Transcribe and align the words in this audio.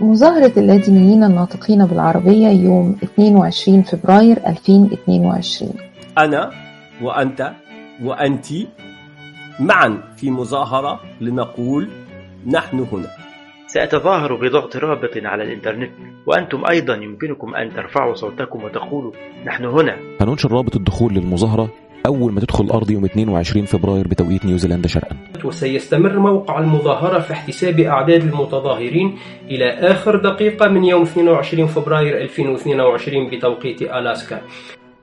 مظاهرة 0.00 0.52
اللادينيين 0.56 1.24
الناطقين 1.24 1.86
بالعربية 1.86 2.48
يوم 2.48 2.96
22 3.04 3.82
فبراير 3.82 4.36
2022 4.46 5.72
أنا 6.18 6.50
وأنت 7.02 7.52
وأنت 8.02 8.46
معا 9.60 10.02
في 10.16 10.30
مظاهرة 10.30 11.00
لنقول 11.20 11.88
نحن 12.46 12.78
هنا. 12.92 13.08
سأتظاهر 13.66 14.34
بضغط 14.36 14.76
رابط 14.76 15.10
على 15.16 15.42
الإنترنت 15.42 15.90
وأنتم 16.26 16.66
أيضا 16.70 16.94
يمكنكم 16.94 17.54
أن 17.54 17.74
ترفعوا 17.74 18.14
صوتكم 18.14 18.64
وتقولوا 18.64 19.12
نحن 19.46 19.64
هنا. 19.64 19.96
هننشر 20.20 20.52
رابط 20.52 20.76
الدخول 20.76 21.14
للمظاهرة 21.14 21.68
أول 22.06 22.32
ما 22.32 22.40
تدخل 22.40 22.64
الأرض 22.64 22.90
يوم 22.90 23.04
22 23.04 23.64
فبراير 23.66 24.08
بتوقيت 24.08 24.44
نيوزيلندا 24.44 24.88
شرقا. 24.88 25.16
وسيستمر 25.44 26.18
موقع 26.18 26.58
المظاهرة 26.58 27.18
في 27.20 27.32
احتساب 27.32 27.80
أعداد 27.80 28.22
المتظاهرين 28.22 29.18
إلى 29.50 29.70
آخر 29.70 30.16
دقيقة 30.16 30.68
من 30.68 30.84
يوم 30.84 31.02
22 31.02 31.66
فبراير 31.66 32.18
2022 32.18 33.30
بتوقيت 33.30 33.82
ألاسكا. 33.82 34.40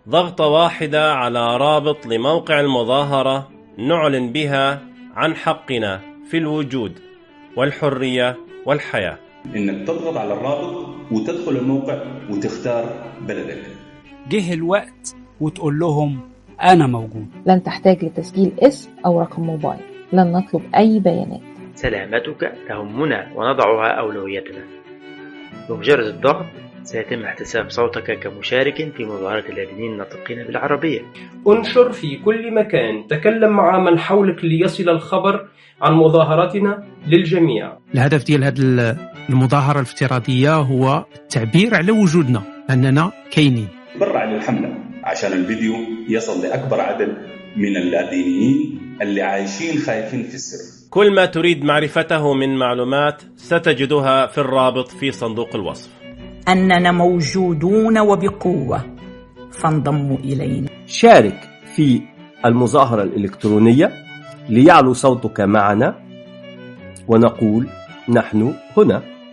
ضغطة 0.09 0.47
واحدة 0.47 1.13
على 1.13 1.57
رابط 1.57 2.05
لموقع 2.05 2.59
المظاهرة 2.59 3.49
نعلن 3.77 4.31
بها 4.31 4.81
عن 5.15 5.35
حقنا 5.35 6.01
في 6.29 6.37
الوجود 6.37 6.99
والحرية 7.57 8.37
والحياة. 8.65 9.17
انك 9.55 9.87
تضغط 9.87 10.17
على 10.17 10.33
الرابط 10.33 10.85
وتدخل 11.11 11.51
الموقع 11.51 12.03
وتختار 12.29 12.85
بلدك. 13.27 13.61
جه 14.29 14.53
الوقت 14.53 15.15
وتقول 15.41 15.79
لهم 15.79 16.32
أنا 16.61 16.87
موجود. 16.87 17.27
لن 17.45 17.63
تحتاج 17.63 18.05
لتسجيل 18.05 18.51
اسم 18.59 18.91
أو 19.05 19.21
رقم 19.21 19.41
موبايل. 19.41 19.79
لن 20.13 20.31
نطلب 20.31 20.61
أي 20.75 20.99
بيانات. 20.99 21.41
سلامتك. 21.75 22.53
تهمنا 22.69 23.27
ونضعها 23.35 23.99
أولويتنا. 23.99 24.63
بمجرد 25.69 26.05
الضغط 26.05 26.45
سيتم 26.83 27.23
احتساب 27.23 27.69
صوتك 27.69 28.19
كمشارك 28.19 28.93
في 28.97 29.05
مظاهرة 29.05 29.43
اللادينيين 29.49 29.91
الناطقين 29.91 30.43
بالعربية. 30.43 31.01
انشر 31.47 31.91
في 31.91 32.17
كل 32.17 32.53
مكان. 32.53 33.07
تكلم 33.07 33.49
مع 33.49 33.79
من 33.79 33.99
حولك 33.99 34.45
ليصل 34.45 34.89
الخبر 34.89 35.47
عن 35.81 35.93
مظاهرتنا 35.93 36.83
للجميع. 37.07 37.77
الهدف 37.93 38.25
ديال 38.25 38.43
هذه 38.43 38.97
المظاهرة 39.29 39.75
الافتراضية 39.75 40.55
هو 40.55 41.05
التعبير 41.15 41.75
على 41.75 41.91
وجودنا 41.91 42.41
أننا 42.69 43.11
كاينين. 43.31 43.67
تبرع 43.95 44.23
للحملة 44.23 44.75
عشان 45.03 45.33
الفيديو 45.33 45.73
يصل 46.09 46.41
لأكبر 46.41 46.81
عدد 46.81 47.17
من 47.55 47.77
اللادينيين 47.77 48.79
اللي 49.01 49.21
عايشين 49.21 49.79
خايفين 49.79 50.23
في 50.23 50.35
السر. 50.35 50.89
كل 50.89 51.15
ما 51.15 51.25
تريد 51.25 51.63
معرفته 51.63 52.33
من 52.33 52.57
معلومات 52.57 53.21
ستجدها 53.35 54.27
في 54.27 54.37
الرابط 54.37 54.87
في 54.87 55.11
صندوق 55.11 55.55
الوصف. 55.55 55.89
أننا 56.47 56.91
موجودون 56.91 57.99
وبقوة. 57.99 58.81
فانضموا 59.51 60.17
إلينا. 60.17 60.67
شارك 60.87 61.49
في 61.75 62.01
المظاهرة 62.45 63.03
الإلكترونية 63.03 63.91
ليعلو 64.49 64.93
صوتك 64.93 65.41
معنا 65.41 65.95
ونقول 67.07 67.67
نحن 68.09 68.53
هنا. 68.77 69.12